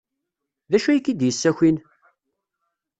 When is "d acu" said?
0.69-0.89